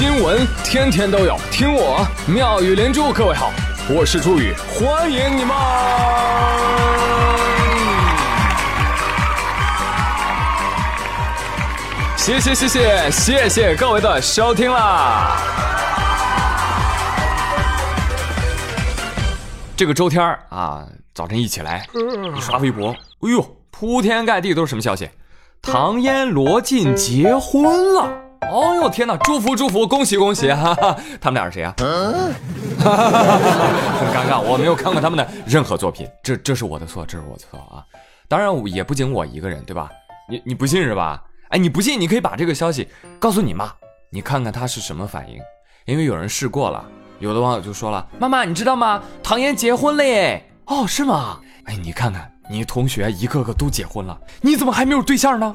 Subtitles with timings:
[0.00, 3.12] 新闻天天都有，听我妙语连珠。
[3.12, 3.52] 各位好，
[3.86, 5.54] 我是朱宇，欢迎你们！
[12.16, 15.36] 谢谢谢谢谢谢各位的收听啦！
[19.76, 21.86] 这个周天儿啊，早晨一起来，
[22.34, 25.10] 一刷微博，哎呦，铺天盖地都是什么消息？
[25.60, 28.29] 唐嫣、罗晋结婚了！
[28.48, 30.52] 哦呦天哪，祝福祝福，恭喜恭喜！
[30.52, 31.74] 哈哈，他们俩是谁啊？
[32.78, 33.28] 哈哈哈
[33.98, 37.84] 很尴尬，我没有看过他们的任何作品，这这是我的错，这是我的错啊！
[38.28, 39.90] 当然也不仅我一个人，对吧？
[40.28, 41.22] 你你不信是吧？
[41.50, 43.70] 哎，你不信，你可以把这个消息告诉你妈，
[44.10, 45.38] 你看看她是什么反应。
[45.84, 46.84] 因为有人试过了，
[47.18, 49.02] 有的网友就说了：“妈妈，你知道吗？
[49.22, 51.38] 唐嫣结婚了耶！”哦，是吗？
[51.66, 52.30] 哎，你看看。
[52.52, 55.54] 你同学一个个都结婚了，你怎么还没有对象呢？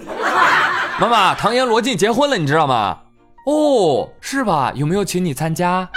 [0.98, 2.98] 妈妈，唐嫣、罗晋结婚了，你知道吗？
[3.45, 4.72] 哦，是吧？
[4.76, 5.88] 有没有请你参加？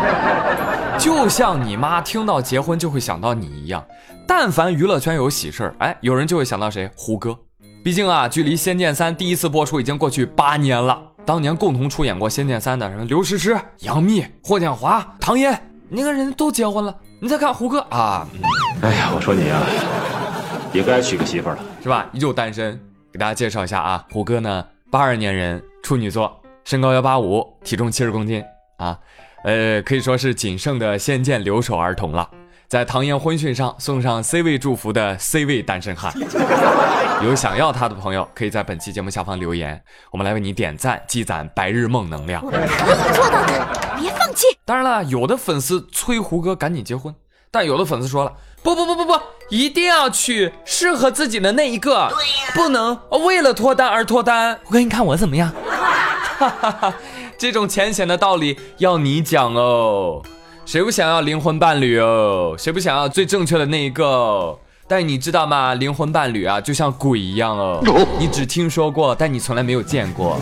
[0.98, 3.82] 就像你妈听到结婚就会想到你一样，
[4.26, 6.90] 但凡娱乐圈有喜事儿，哎，有人就会想到谁？
[6.94, 7.36] 胡歌。
[7.82, 10.98] 毕竟啊，距离《仙剑三》第一次播出已经过去八年了。
[11.24, 15.58] 当年共同出演过《仙剑三》的什么刘诗诗、杨幂、霍建华、唐嫣，
[15.88, 16.94] 你看人家都结婚了。
[17.20, 18.26] 你再看胡歌啊，
[18.82, 19.60] 哎呀，我说你啊，
[20.74, 22.06] 也该娶个媳妇了，是吧？
[22.12, 22.78] 依旧单身。
[23.14, 28.42] 给大家介绍一下啊，胡歌呢，八二年人，处女座，身高幺八五，体重七十公斤
[28.78, 28.98] 啊，
[29.44, 32.28] 呃，可以说是仅剩的仙剑留守儿童了。
[32.66, 36.12] 在唐嫣婚讯上送上 C 位祝福的 C 位单身汉，
[37.22, 42.44] 有想要他的朋友，可以在本期节目下方留言，我们来为你点赞，积攒白日梦能量。
[42.44, 42.66] 可以
[43.14, 44.48] 做到的，别放弃。
[44.64, 47.14] 当然了，有的粉丝催胡歌赶紧结婚，
[47.52, 48.32] 但有的粉丝说了，
[48.64, 49.20] 不不不不不，
[49.50, 52.10] 一定要娶适合自己的那一个，
[52.54, 54.58] 不能为了脱单而脱单。
[54.64, 55.52] 我给，你看我怎么样？
[56.38, 56.94] 哈哈哈，
[57.36, 60.22] 这种浅显的道理要你讲哦。
[60.64, 62.54] 谁不想要灵魂伴侣哦？
[62.58, 64.58] 谁不想要最正确的那一个？
[64.88, 65.74] 但你知道吗？
[65.74, 67.82] 灵魂伴侣啊，就像鬼一样哦。
[68.18, 70.38] 你只听说过，但你从来没有见过，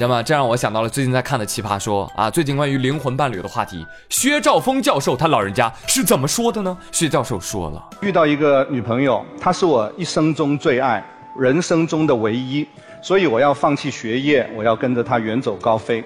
[0.00, 0.22] 知道吗？
[0.22, 2.30] 这让我想到了最近在看的《奇葩说》啊。
[2.30, 6.74] 最近关于灵魂伴侣的话题，薛兆丰教授他老人家是怎么说的呢？
[6.90, 11.04] 薛教授说了：遇到一个女朋友，她是我一生中最爱，
[11.38, 12.66] 人生中的唯一，
[13.02, 16.02] 所以我要放弃学业，我要跟着她远走高飞。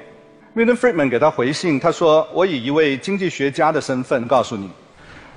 [0.57, 4.69] Milton Friedman 给他回信，他说：“我以一位经济学家的身份告诉你，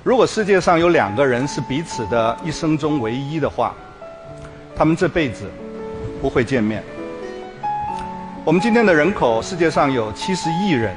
[0.03, 3.75] 如果世界上有两个人是彼此的一生中唯一的话，
[4.75, 5.45] 他们这辈子
[6.19, 6.83] 不会见面。
[8.47, 10.95] 我们今天的人口，世界上有七十亿人，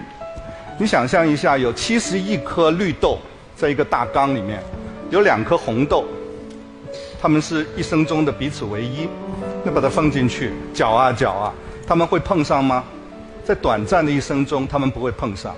[0.79, 3.19] 你想象一下，有七十亿颗绿豆
[3.57, 4.63] 在一个大缸里面，
[5.11, 6.05] 有两颗红豆，
[7.21, 9.09] 他们是一生中的彼此唯一，
[9.65, 11.53] 那把它放进去搅啊搅啊，
[11.89, 12.85] 他们会碰上吗？”
[13.43, 15.53] 在短暂的一生中，他们不会碰上。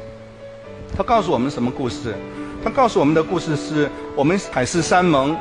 [0.96, 2.14] 他告诉我们什么故事？
[2.64, 3.86] 他告诉我们的故事是
[4.16, 5.36] 我们海誓山盟、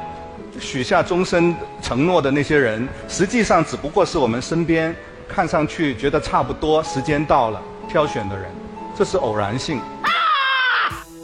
[0.59, 4.93] 许下终身承诺的那些人，实际上只不过是我们身边
[5.31, 8.51] 看上去觉得差不多、时间到了挑选的人。
[8.97, 9.79] 这是偶然性。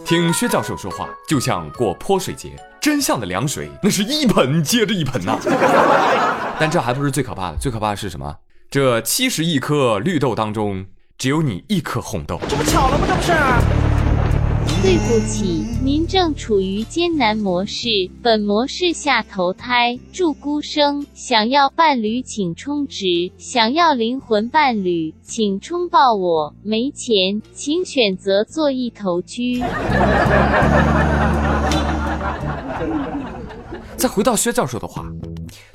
[0.05, 5.37] 听薛教授说话，就像过泼水节，真相的凉水那是一盆接着一盆呐。
[6.57, 8.37] 但这还不是最可怕的，最可怕的是什么？
[8.71, 10.85] 这七十亿颗绿豆当中。
[11.17, 13.07] 只有你一颗红豆，这不巧了吗？
[13.07, 13.33] 这不是。
[14.87, 17.89] 对不起，您正处于艰难模式，
[18.23, 19.99] 本模式下投胎。
[20.13, 23.05] 祝孤生，想要伴侣请充值，
[23.37, 26.55] 想要灵魂伴侣请冲爆我。
[26.63, 29.59] 没钱，请选择做一头猪。
[33.97, 35.05] 再回到薛教授的话，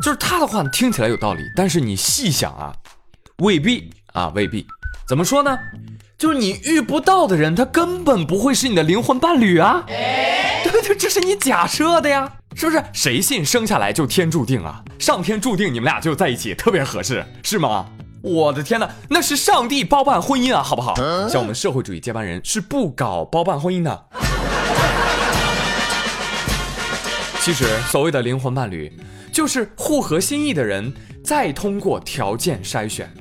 [0.03, 2.75] 就是他的话听起来有道理，但是你细想啊，
[3.43, 4.65] 未必啊，未必。
[5.07, 5.59] 怎么说呢？
[6.23, 9.83] 就是你遇不到的人，他根本不会是你的灵魂伴侣啊！
[9.89, 12.81] 对 对，这是你假设的呀，是不是？
[12.93, 14.81] 谁信生下来就天注定啊？
[15.01, 17.87] 上天注定你们俩就在一起，特别合适，是吗？
[18.23, 20.95] 我的天哪，那是上帝包办婚姻啊，好不好？
[21.29, 24.05] 像我们社会主义接班人是不搞包办婚姻的。
[27.41, 28.97] 其实所谓的灵魂伴侣，
[29.33, 30.95] 就是互合心意的人，
[31.25, 33.13] 再通过条件筛选，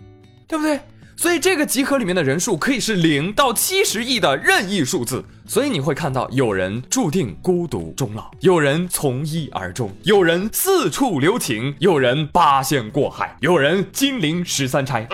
[0.48, 0.80] 对不对？
[1.22, 15.08] 所以这个集合里面的人数可以是零到七十亿的任意数字，所以你会看到有人注定孤独终老，有人从一而终，有人四处留情，有人八仙过海，有人金陵十三钗，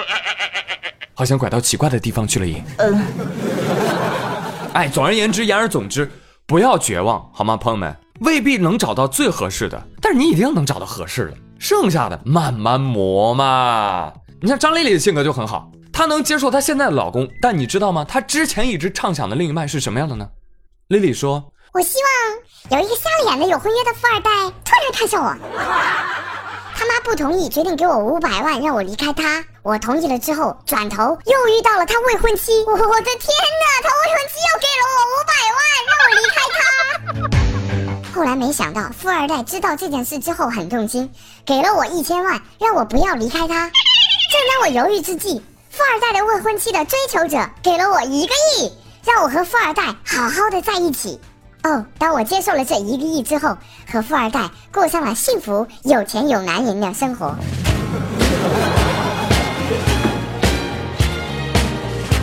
[1.14, 2.64] 好像拐到奇怪的地方去了耶。
[2.78, 3.02] 嗯，
[4.72, 6.10] 哎，总而言之，言而总之，
[6.46, 7.94] 不要绝望，好吗，朋友们？
[8.22, 14.14] 未必能找到最合适的，但是你一定能找到合适的，剩下的慢慢磨嘛。
[14.40, 15.70] 你像张丽丽的性格就很好。
[15.98, 18.06] 她能接受她现在的老公，但你知道吗？
[18.08, 20.30] 她之前一直畅想的另一半是什么样的呢？
[20.90, 21.98] 丽丽说我希
[22.70, 24.30] 望有一个瞎了眼的有婚约的富二代
[24.64, 25.36] 突然看上我，
[26.76, 29.44] 他妈不同意，决定给我五百万让我离开他。
[29.64, 32.64] 我同意了之后，转头又遇到了他未婚妻。
[32.68, 38.14] 我的天哪，他未婚妻又给了我五百万让我离开他。
[38.14, 41.12] 后来没想到富二代知道这件事之后很动心，
[41.44, 43.72] 给了我一千万让我不要离开他。
[44.30, 45.42] 正当我犹豫之际，
[45.78, 48.74] 富二代的未婚妻的追求者给了我一个亿，
[49.06, 51.22] 让我和富二代好好的在一起。
[51.62, 53.56] 哦，当我接受了这一个亿之后，
[53.92, 57.28] 和富二代过上了幸福、有钱有男人的生活。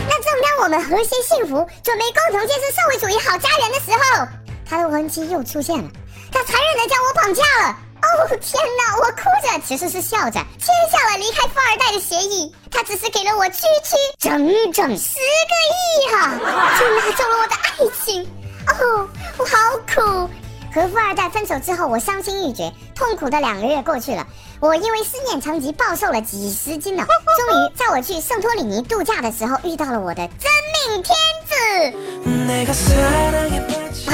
[0.09, 4.27] 那正当我们和谐幸福，准备共同建设社会主义好家园的时候，
[4.69, 5.89] 他的未婚妻又出现了，
[6.33, 7.77] 他残忍的将我绑架了。
[8.05, 8.97] 哦天哪！
[8.99, 12.55] 我哭着，其实是笑着，签下了离开富二代的协议。
[12.71, 16.31] 他只是给了我区区整整十个亿哈，
[16.79, 18.23] 就拿走了我的爱情。
[18.67, 19.09] 哦，
[19.39, 20.29] 我好苦。
[20.75, 24.27] 和富二代分手之后，我伤心欲绝，痛苦的两个月过去了。
[24.59, 27.07] 我因为思念成疾暴瘦了几十斤呢。
[27.07, 30.51] 终于在我去圣托里尼度假的时候，遇到了我的真
[30.89, 31.17] 命天
[31.47, 31.55] 子。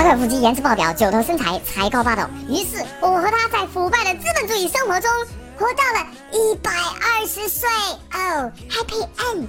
[0.01, 2.23] 帕克腹肌，颜值爆表，九头身材，才高八斗。
[2.49, 5.11] 于是，我和他在腐败的资本主义生活中，
[5.59, 7.69] 活到了一百二十岁。
[8.15, 9.47] 哦，Happy End。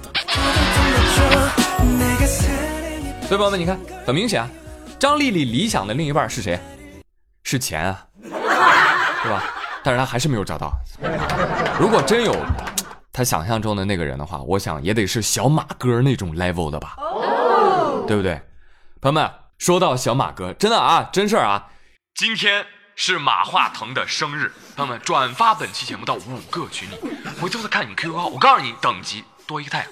[3.26, 4.50] 所以朋友们，你看，很明显啊，
[4.98, 6.60] 张丽丽理想的另一半是谁？
[7.44, 9.44] 是钱啊，对吧？
[9.82, 10.70] 但是他还是没有找到。
[11.80, 12.36] 如果真有
[13.10, 16.96] 他想象中的那个人的话，我想也得是小马哥那种 level 的吧，
[18.06, 18.38] 对不对？
[19.00, 19.30] 朋友们，
[19.62, 21.68] 说到小马哥，真的啊，真事儿啊，
[22.16, 22.66] 今天
[22.96, 26.96] 是马化腾的生日，朋友们转发本期节目到五个群里，
[27.40, 29.88] 回头再看你 QQ 号，我告诉你，等级多一个太阳。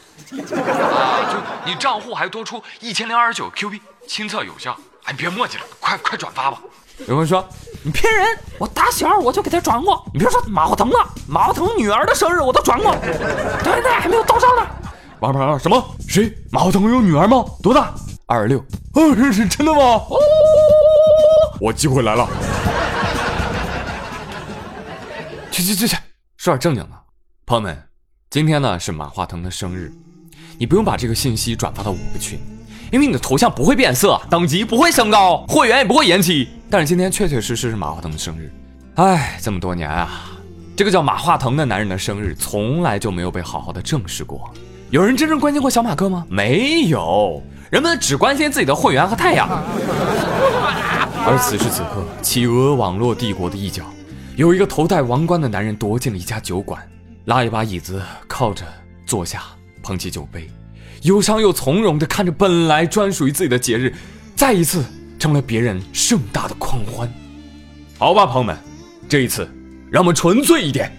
[0.58, 4.76] 啊，就你账户还多出一千零二十九 Q 币，亲测有效。
[5.05, 6.58] 哎，别墨迹了，快快转发吧。
[7.06, 7.49] 有人说
[7.84, 8.26] 你骗人，
[8.58, 10.05] 我打小我就给他转过。
[10.12, 14.66] 你别说马化腾了，马化腾女儿的生日我都转过，到现在，还没有到账呢。
[15.20, 15.96] 王牌什么？
[16.08, 16.37] 谁？
[16.50, 17.44] 马化腾有女儿吗？
[17.62, 17.94] 多大？
[18.26, 18.61] 二十六。
[18.94, 19.81] 哦，这是真的吗？
[19.81, 20.16] 哦，
[21.60, 22.28] 我机会来了。
[25.52, 25.96] 去去去去，
[26.37, 26.90] 说点正经的，
[27.46, 27.81] 朋友们，
[28.31, 29.92] 今天呢是马化腾的生日。
[30.58, 32.40] 你不用把这个信息转发到五个群，
[32.90, 36.48] 因为你的头像不会变色，等级不会升高，会员也不会延期。
[36.69, 38.52] 但是今天确确实实是马化腾的生日，
[38.96, 40.32] 哎，这么多年啊，
[40.76, 44.52] 这个叫马化腾的男人的生日从来就没有被好好的正视过。
[44.90, 46.26] 有人真正关心过小马哥吗？
[46.28, 47.40] 没有，
[47.70, 49.49] 人们只关心自己的会员和太阳。
[51.25, 53.84] 而此时此刻，企鹅网络帝国的一角，
[54.37, 56.81] 有一个头戴王冠的男人躲进了一家酒馆，
[57.26, 58.64] 拉一把椅子靠着
[59.06, 59.43] 坐下。
[59.82, 60.46] 捧起酒杯，
[61.05, 63.94] 忧伤又从容地看着本来专属于自己的节日，
[64.37, 64.84] 再一次
[65.19, 67.11] 成了别人盛大的狂欢。
[67.99, 68.55] 好吧，朋友们，
[69.08, 69.50] 这一次
[69.90, 70.94] 让我们纯粹一点。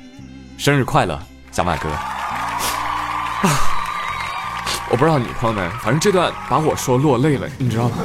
[0.58, 1.22] 生日快乐，
[1.52, 1.90] 小马哥！
[1.90, 3.44] 啊，
[4.92, 7.96] 我不知道你朋友们，反正这段把我说落泪了，你知道吗？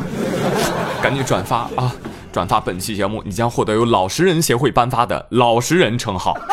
[1.02, 1.92] 赶紧转发啊！
[2.32, 6.38] 转发本期节目，你将获得由老实人协会颁发的老实人称号。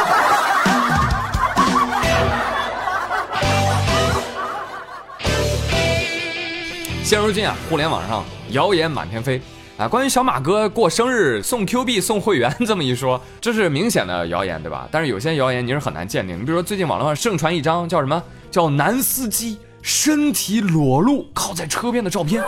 [7.03, 9.39] 现如今啊，互联网上谣言满天飞
[9.77, 14.87] 啊，关于小马哥过生日送 Q 币送会员这么一说，这是明显的谣言，对吧？
[14.91, 16.39] 但是有些谣言你是很难鉴定。
[16.39, 22.41] 你比如说最近网络上盛传一张叫什么叫男司机身体裸露靠在车边的照片，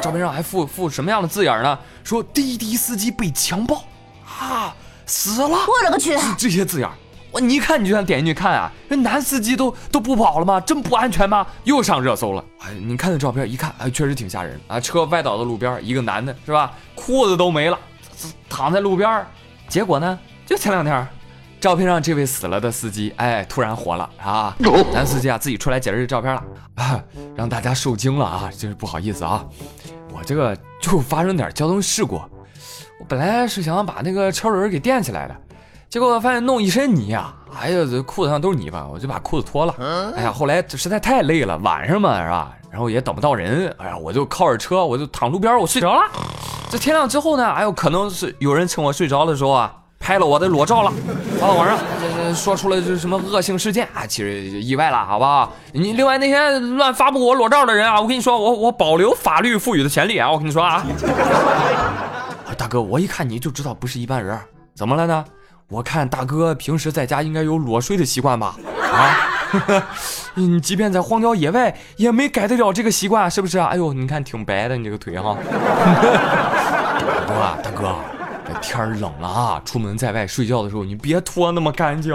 [0.00, 1.76] 照片上还附附什么样的字眼呢？
[2.04, 3.82] 说滴滴司机被强暴
[4.24, 5.48] 啊，死了！
[5.48, 6.16] 我勒个去！
[6.38, 6.88] 这些字眼。
[7.30, 10.60] 我你一看你就想点进去看啊，这男司机都都不跑了吗？
[10.60, 11.44] 真不安全吗？
[11.64, 12.42] 又上热搜了。
[12.60, 14.78] 哎，你看那照片一看，哎，确实挺吓人啊。
[14.78, 16.72] 车歪倒在路边，一个男的是吧？
[16.94, 17.78] 裤子都没了，
[18.48, 19.26] 躺在路边。
[19.68, 21.06] 结果呢，就前两天，
[21.60, 24.56] 照片上这位死了的司机，哎，突然活了啊！
[24.92, 26.42] 男司机啊，自己出来解释这照片了
[26.76, 27.02] 啊，
[27.34, 29.44] 让大家受惊了啊，真是不好意思啊。
[30.12, 35.34] 我这个就发生点交通事故，我本来是想把那个车轮给垫起来的。
[35.88, 37.34] 结果发现弄一身泥啊！
[37.60, 39.74] 哎呀，这裤子上都是泥巴，我就把裤子脱了。
[40.14, 42.54] 哎呀，后来实在太累了，晚上嘛是吧？
[42.70, 46.02] 然后也等不到人，哎呀，我就靠着车，我就躺路边，我睡着了。
[46.70, 49.74] 这天亮之后呢，哎呦，可能是有人趁我睡着的时候啊，
[50.08, 50.90] 拍了我的裸照了，
[51.38, 54.06] 发到网上，这说出了这什么恶性事件啊？
[54.06, 55.52] 其实意外了，好不好？
[55.72, 60.32] 你另外那些乱发布我裸照的人啊，我跟你说，我我保留法律赋予的权利啊！
[60.32, 60.82] 我跟你说啊，
[62.56, 64.40] 大哥，我一看你就知道不是一般人，
[64.74, 65.22] 怎么了呢？
[65.68, 68.56] 我看大哥平时在家应该有裸睡的习惯吧？
[68.90, 69.84] 啊，
[70.32, 73.66] 你即便在荒郊野外，也没改得了这个习惯，是不是啊？
[73.66, 75.36] 哎呦，你看挺白的，你这个腿哈。
[77.04, 78.17] 大哥啊，大哥，这
[78.60, 82.12] 天冷了啊，出门在外睡觉的时候，你别脱那么干净，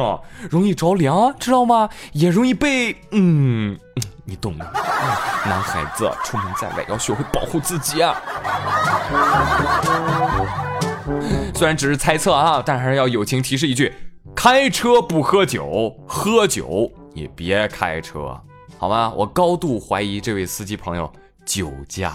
[0.49, 1.89] 容易着凉，知道吗？
[2.11, 2.95] 也容易被……
[3.11, 3.77] 嗯，
[4.25, 4.65] 你懂的。
[5.45, 8.15] 男孩子出门在外要学会保护自己啊。
[11.53, 13.93] 虽然只是猜测啊，但还是要友情提示一句：
[14.35, 18.39] 开车不喝酒，喝酒也别开车，
[18.77, 19.11] 好吗？
[19.15, 21.11] 我高度怀疑这位司机朋友
[21.45, 22.13] 酒驾。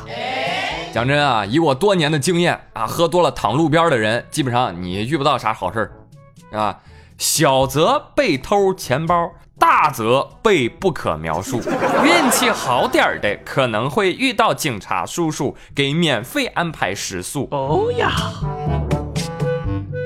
[0.93, 6.79] 讲真啊，以我多年的经验啊，喝多了躺路边的人，基本上你遇不到啥好事儿啊。
[7.19, 11.61] 小则被偷钱包，大则被不可描述。
[12.05, 17.49] 运气好点儿的，可能会遇到警察叔叔给免费安排食宿。
[17.51, 18.13] 哦呀！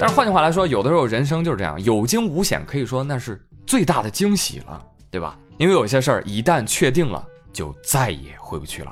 [0.00, 5.38] 但是换句话来说，有的时候人生就是这样，有惊无险，可以说那是最大的惊喜了，对吧？
[5.58, 8.90] 因为有些事儿一旦确定了，就再也回不去了。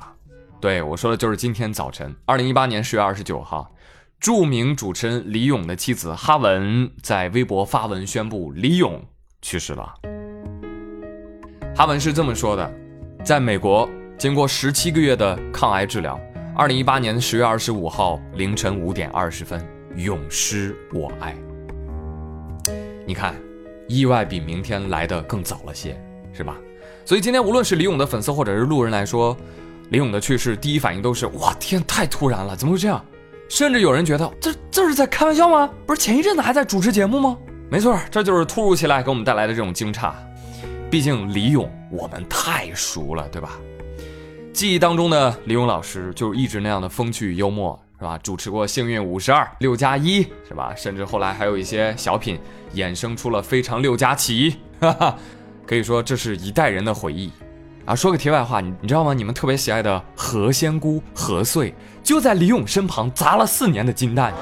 [0.60, 3.72] 对我说的就是今天早晨，二零一八年十月二十九号，
[4.20, 9.02] 著名主持人李咏的妻子哈文在微博发文宣布李咏
[9.40, 9.94] 去世了。
[11.74, 12.70] 哈文是这么说的：
[13.24, 13.88] 在美国
[14.18, 16.20] 经过十七个月的抗癌治疗，
[16.54, 19.66] 二零一八年十月二十五号凌晨五点二十分。
[19.96, 21.34] 永失我爱。
[23.06, 23.34] 你看，
[23.88, 26.00] 意外比明天来的更早了些，
[26.32, 26.56] 是吧？
[27.04, 29.36] 所以今天无论是李咏的粉丝或者是路人来说，
[29.90, 33.04] 李咏的去世，第一反应都是哇天，太突然了，怎么会这样？
[33.48, 35.68] 甚至有人觉得这这是在开玩笑吗？
[35.86, 37.36] 不是前一阵子还在主持节目吗？
[37.68, 40.12] 没错，这就是突如其来给我们带来的这种惊诧。
[40.90, 43.58] 毕竟李咏我们太熟了，对吧？
[44.52, 47.78] 记忆当中的李咏老师就一直那样的风趣幽默。
[47.98, 48.18] 是吧？
[48.22, 50.72] 主持过《幸运五十二》《六加一》，是吧？
[50.74, 52.38] 甚至后来还有一些小品
[52.74, 55.18] 衍生出了《非常六加七》，哈哈，
[55.66, 57.30] 可以说这是一代人的回忆。
[57.84, 59.12] 啊，说个题外话，你你知道吗？
[59.12, 64.32] 你们特别喜爱的何仙姑何穗就在李咏身旁砸了四年的金蛋。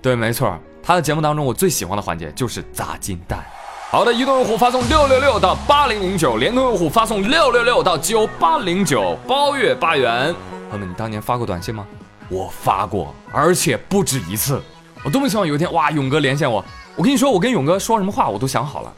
[0.00, 3.44] 对，没错，他的节目当中我最喜欢的环节就是砸金蛋。
[3.90, 10.34] 好的，移动用户发送六六六到八零零九，联通用户发送六六六到九八零九，包月八元。
[10.70, 11.86] 朋友们，你当年发过短信吗？
[12.28, 14.60] 我发过，而且不止一次。
[15.04, 16.64] 我多么希望有一天，哇，勇哥连线我。
[16.96, 18.92] 我跟你说，我跟勇哥说什么话，我都想好了。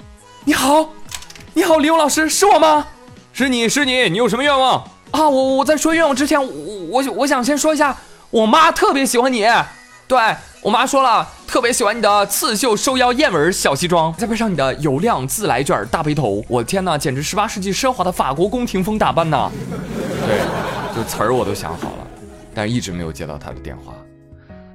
[0.44, 0.88] 你好，
[1.54, 2.86] 你好，李勇老师，是我吗？
[3.32, 5.28] 是你是你，你有什么愿望啊？
[5.28, 7.96] 我我在说愿望之前，我我我想先说一下，
[8.30, 9.46] 我妈特别喜欢你。
[10.06, 10.18] 对
[10.62, 19.50] 我妈说了，特别喜欢你的刺绣收腰燕尾小西装，再配上你的油亮自来卷大背头，我的天哪，简直十八世纪奢华的法国宫廷风打扮呢！
[20.26, 20.38] 对，
[20.96, 22.06] 就词儿我都想好了。
[22.54, 23.92] 但是一直没有接到她的电话，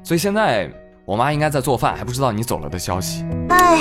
[0.03, 0.71] 所以现在
[1.03, 3.25] 我妈应该在做饭，还不知道你走了的消息。
[3.49, 3.79] 唉，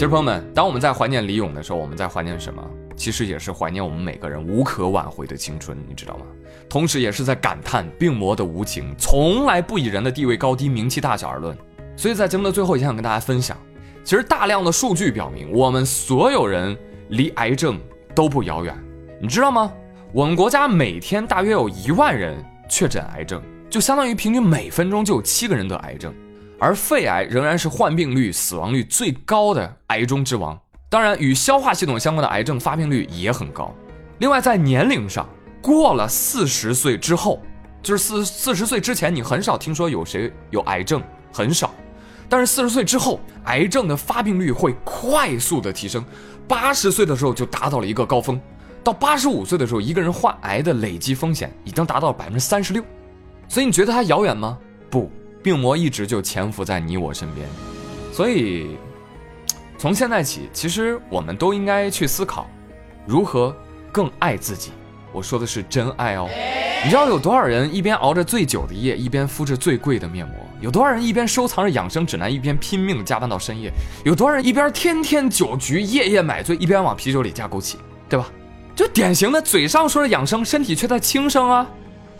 [0.00, 2.66] 其实朋友们，当我们在怀念李咏的时候，我们在怀念什么？
[2.96, 6.24] 其实也是怀念我们每个人无可挽回的青春，你知道吗？
[6.70, 11.54] 同时也是在感叹病魔的无情，从来不以人的地位高低、名气大小而论。
[11.96, 13.54] 所以在节目的最后，也想跟大家分享，
[14.02, 16.74] 其实大量的数据表明，我们所有人
[17.10, 17.78] 离癌症
[18.14, 18.74] 都不遥远，
[19.20, 19.70] 你知道吗？
[20.14, 26.14] 我们国家每天大约有一万人确诊癌症，就相当于平均每分钟就有七个人得癌症，
[26.60, 30.56] 而肺癌仍然是患病率、死亡率最高的癌中之王。
[30.90, 33.74] 当然，与消化系统相关的癌症发病率也很高。
[34.18, 35.26] 另外，在年龄上，
[35.62, 37.40] 过了四十岁之后，
[37.82, 41.02] 就是四四十岁之前，你很少听说有谁有癌症，
[41.32, 41.72] 很少。
[42.28, 46.04] 但是四十岁之后，癌症的发病率会快速的提升，
[46.46, 48.38] 八十岁的时候就达到了一个高峰。
[48.82, 52.84] 到八十五岁的时候，一个人患癌的累计风险已经达到了百分之三十六，
[53.48, 54.58] 所以你觉得它遥远吗？
[54.90, 55.10] 不，
[55.42, 57.48] 病魔一直就潜伏在你我身边。
[58.12, 58.76] 所以，
[59.78, 62.48] 从现在起，其实我们都应该去思考，
[63.06, 63.54] 如何
[63.90, 64.72] 更爱自己。
[65.12, 66.28] 我说的是真爱哦。
[66.84, 70.36] 你知道有多少人一边熬着最久的夜，一边敷着最贵的面膜？
[70.60, 73.72] 有多少人一边收藏着养生指南，一边拼命加班到深夜？
[74.04, 77.74] 有多少人一边天天酒局，夜夜买醉，一边往啤酒里加枸杞？
[78.08, 78.30] 对吧？
[78.76, 81.68] 就典型的嘴上说着养生，身体却在轻生啊！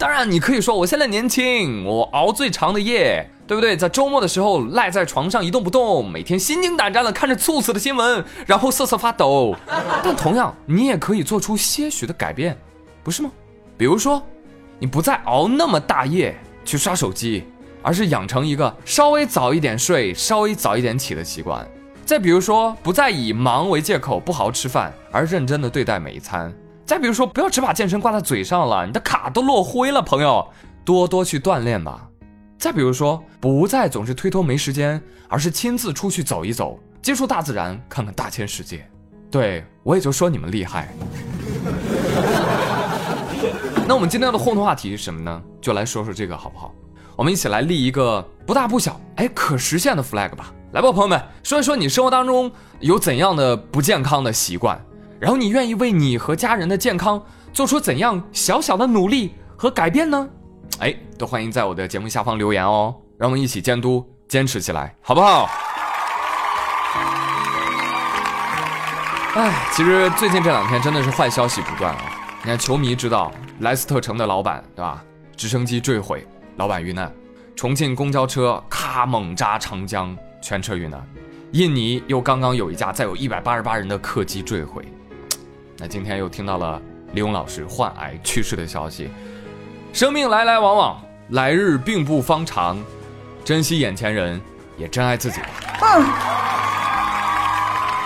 [0.01, 3.77] 当然，你可以说我现在年轻，我熬最长的夜，对不对？
[3.77, 9.55] 在周末的时候赖在床上一动不动，每天心惊胆战的看着猝死的新闻，然后瑟瑟发抖。
[10.03, 12.57] 但同样，你也可以做出些许的改变，
[13.03, 13.31] 不是吗？
[13.77, 14.23] 比如说，
[14.79, 17.45] 你不再熬那么大夜去刷手机，
[17.83, 21.69] 而是养成一个稍微早一点睡、稍微早一点起的习惯。
[22.07, 26.51] 再比如说，不再以忙为借口不好好吃饭，而认真的对待每一餐。
[26.91, 30.45] 再比如说，不要只把健身挂在嘴上了，你的卡都落灰了，朋友，
[30.85, 32.05] 多多去锻炼吧。
[32.59, 38.85] 再比如说，不再总是推脱没时间，而是亲自出去走一走，接触大自然，看看大千世界。
[39.31, 40.93] 对我也就说你们厉害。
[43.87, 45.41] 那我们今天的互动话题是什么呢？
[45.61, 46.75] 就来说说这个好不好？
[47.15, 50.53] 我们一起来立一个不大不小，哎，可实现的 flag 吧。
[50.73, 54.85] 来吧，朋友们，说一说你生活当中有怎样的不健康的习惯，
[55.21, 57.23] 然后你愿意为你和家人的健康
[57.53, 60.29] 做出怎样小小的努力和改变呢？
[60.79, 65.47] 哎，都欢迎在我的节目下方留言哦，让我们一起监督，坚持起来，好不好？
[69.35, 72.03] 哎，其实最近这两天真的是坏消息不断啊！
[72.43, 75.05] 你看，球迷知道莱斯特城的老板对吧？
[75.37, 77.09] 直升机坠毁，老板遇难；
[77.55, 80.99] 重庆公交车咔猛扎长江，全车遇难；
[81.53, 84.83] 印尼又刚刚有一架载有一百八十八人的客机坠毁。
[85.81, 86.81] 那今天又听到了
[87.15, 89.11] 李勇老师患癌去世的消息。
[89.95, 92.79] 生命来来往往，来日并不方长，
[93.43, 94.39] 珍惜眼前人，
[94.77, 95.49] 也珍爱自己吧。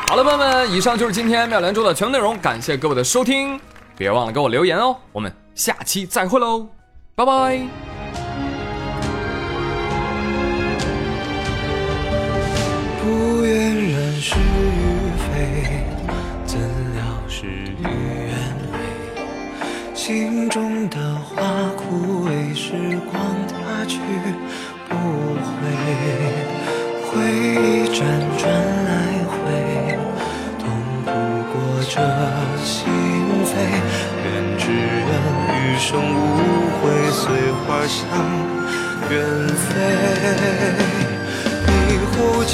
[0.07, 3.61] 好了，朋友们，以上就是今天妙莲珠的全部内容，感谢各位的收听，
[3.97, 6.69] 别忘了给我留言哦，我们下期再会喽，
[7.17, 7.94] 拜拜。
[17.45, 17.85] 料事与
[18.27, 18.33] 愿
[18.73, 18.75] 违，
[19.95, 21.35] 心中的花
[21.77, 22.73] 枯萎，时
[23.11, 23.15] 光
[23.49, 23.99] 它去
[24.89, 24.95] 不
[25.35, 25.61] 回，
[27.07, 27.97] 回忆辗
[28.39, 28.43] 转
[28.85, 28.89] 来
[29.29, 29.33] 回。
[30.59, 30.63] 痛
[31.05, 31.09] 不
[31.53, 31.95] 过这
[32.65, 32.83] 心
[33.45, 33.47] 扉，
[34.25, 34.27] 愿
[34.59, 35.11] 只愿
[35.51, 36.17] 余生无
[36.81, 37.23] 悔，随
[37.53, 38.01] 花香
[39.11, 39.13] 远
[39.55, 39.63] 飞。
[41.67, 42.13] 一壶
[42.45, 42.53] 清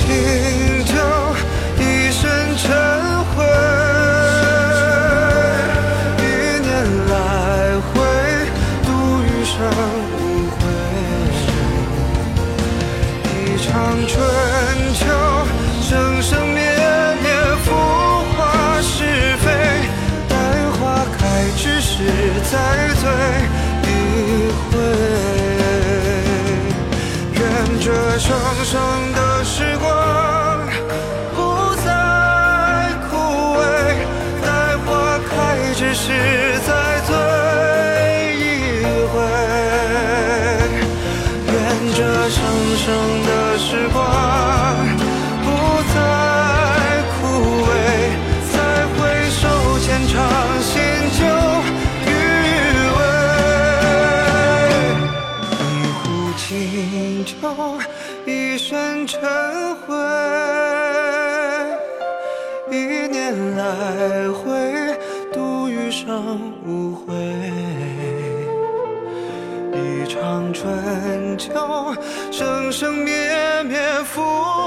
[72.71, 74.21] 生生灭灭，浮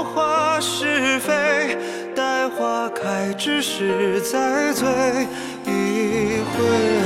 [0.04, 1.78] 华是非。
[2.14, 4.86] 待花开之时，再醉
[5.64, 7.03] 一回。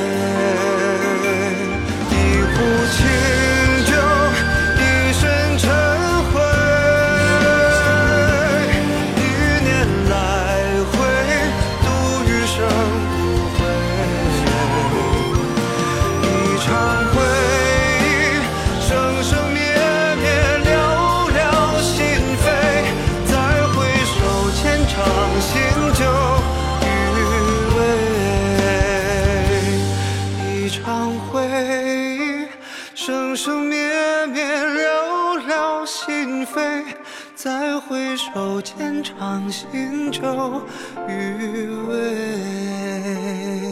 [39.02, 40.62] 长行舟，
[41.08, 43.67] 余味。